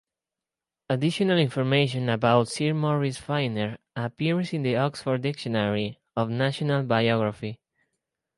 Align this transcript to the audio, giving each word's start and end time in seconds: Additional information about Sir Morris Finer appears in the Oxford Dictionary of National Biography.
Additional 0.89 1.37
information 1.37 2.09
about 2.09 2.47
Sir 2.47 2.73
Morris 2.73 3.19
Finer 3.19 3.77
appears 3.95 4.51
in 4.51 4.63
the 4.63 4.75
Oxford 4.75 5.21
Dictionary 5.21 5.99
of 6.15 6.27
National 6.27 6.81
Biography. 6.81 7.59